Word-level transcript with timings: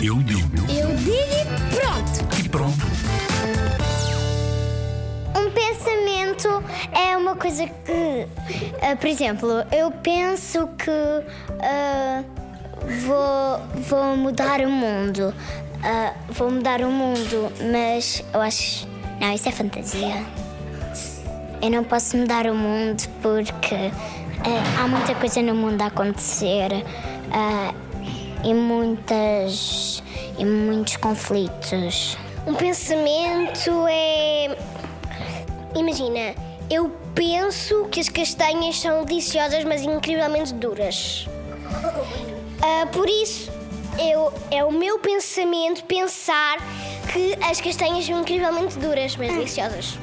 Eu 0.00 0.14
digo. 0.22 0.56
Eu 0.70 0.94
digo 0.94 1.12
e 1.12 1.74
pronto. 1.74 2.38
E 2.38 2.48
pronto. 2.48 2.86
Um 5.36 5.50
pensamento 5.50 6.62
é 6.92 7.16
uma 7.16 7.34
coisa 7.34 7.66
que, 7.66 8.28
ah, 8.80 8.94
por 8.94 9.08
exemplo, 9.08 9.50
eu 9.72 9.90
penso 9.90 10.68
que 10.78 10.90
ah, 11.60 12.22
vou, 13.04 13.82
vou 13.88 14.16
mudar 14.16 14.60
o 14.60 14.70
mundo. 14.70 15.34
Ah, 15.82 16.14
vou 16.28 16.48
mudar 16.48 16.80
o 16.82 16.90
mundo, 16.92 17.52
mas 17.72 18.24
eu 18.32 18.40
acho. 18.40 18.86
Não, 19.20 19.34
isso 19.34 19.48
é 19.48 19.52
fantasia. 19.52 20.24
Eu 21.60 21.70
não 21.70 21.82
posso 21.82 22.16
mudar 22.16 22.46
o 22.46 22.54
mundo 22.54 23.02
porque 23.20 23.90
há 24.80 24.86
muita 24.86 25.12
coisa 25.16 25.42
no 25.42 25.56
mundo 25.56 25.82
a 25.82 25.86
acontecer 25.86 26.84
ah, 27.32 27.74
e 28.44 28.54
muitas. 28.54 30.02
e 30.38 30.44
muitos 30.44 30.96
conflitos. 30.96 32.16
Um 32.46 32.54
pensamento 32.54 33.70
é. 33.88 34.56
Imagina, 35.74 36.34
eu 36.70 36.90
penso 37.14 37.86
que 37.90 38.00
as 38.00 38.08
castanhas 38.08 38.80
são 38.80 39.04
deliciosas, 39.04 39.64
mas 39.64 39.82
incrivelmente 39.82 40.54
duras. 40.54 41.26
Ah, 42.62 42.86
por 42.92 43.08
isso, 43.08 43.50
eu, 43.98 44.32
é 44.50 44.64
o 44.64 44.72
meu 44.72 44.98
pensamento 44.98 45.84
pensar 45.84 46.58
que 47.12 47.36
as 47.44 47.60
castanhas 47.60 48.06
são 48.06 48.20
incrivelmente 48.20 48.78
duras, 48.78 49.16
mas 49.16 49.32
deliciosas. 49.32 49.98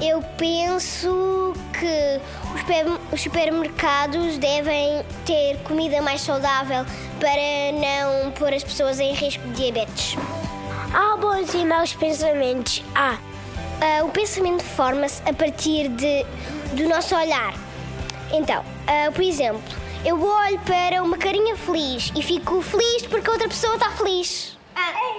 Eu 0.00 0.22
penso 0.36 1.54
que 1.72 2.20
os 2.54 2.60
super- 2.60 2.86
os 3.12 3.20
supermercados 3.20 4.36
devem 4.38 5.04
ter 5.24 5.56
comida 5.62 6.02
mais 6.02 6.20
saudável 6.20 6.84
para 7.18 7.72
não 7.72 8.30
pôr 8.32 8.52
as 8.52 8.62
pessoas 8.62 9.00
em 9.00 9.12
risco 9.14 9.42
de 9.48 9.54
diabetes. 9.54 10.16
Há 10.92 11.16
bons 11.16 11.54
e 11.54 11.64
maus 11.64 11.94
pensamentos. 11.94 12.82
Há. 12.94 13.18
Ah, 13.80 14.04
o 14.04 14.10
pensamento 14.10 14.62
forma-se 14.62 15.22
a 15.28 15.32
partir 15.32 15.88
de, 15.88 16.24
do 16.72 16.88
nosso 16.88 17.14
olhar. 17.14 17.54
Então, 18.32 18.64
ah, 18.86 19.10
por 19.12 19.22
exemplo, 19.22 19.62
eu 20.04 20.22
olho 20.22 20.58
para 20.60 21.02
uma 21.02 21.16
carinha 21.16 21.56
feliz 21.56 22.12
e 22.14 22.22
fico 22.22 22.60
feliz 22.62 23.06
porque 23.06 23.28
a 23.28 23.32
outra 23.32 23.48
pessoa 23.48 23.74
está 23.74 23.90
feliz. 23.90 24.58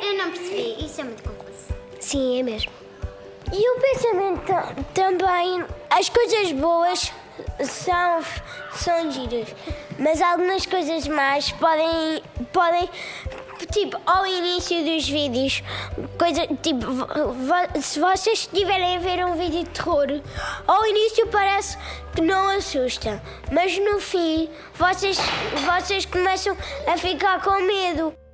eu 0.03 0.17
não 0.17 0.31
percebi, 0.31 0.86
isso 0.86 1.02
é 1.02 1.03
muito 1.03 1.23
confuso. 1.23 1.75
Sim, 2.00 2.39
é 2.39 2.44
mesmo. 2.44 2.72
E 3.53 3.70
o 3.70 3.80
pensamento 3.80 4.53
também, 4.94 5.64
as 5.90 6.09
coisas 6.09 6.52
boas 6.52 7.12
são, 7.64 8.22
são 8.73 9.12
giras, 9.12 9.48
mas 9.98 10.22
algumas 10.22 10.66
coisas 10.66 11.08
más 11.08 11.52
podem, 11.54 12.22
podem 12.52 12.89
tipo, 13.72 14.00
ao 14.06 14.26
início 14.26 14.84
dos 14.84 15.08
vídeos, 15.08 15.64
coisa, 16.17 16.48
tipo, 16.62 16.86
se 17.81 18.00
vocês 18.00 18.39
estiverem 18.39 18.98
a 18.98 19.00
ver 19.00 19.26
um 19.26 19.36
vídeo 19.36 19.64
de 19.64 19.70
terror, 19.70 20.08
ao 20.67 20.86
início 20.86 21.28
parece 21.28 21.78
que 22.14 22.22
não 22.22 22.50
assusta, 22.50 23.22
mas 23.52 23.78
no 23.78 24.00
fim 24.00 24.50
vocês, 24.76 25.17
vocês 25.66 26.06
começam 26.06 26.56
a 26.86 26.98
ficar 26.98 27.42
com 27.42 27.61
medo. 27.61 28.27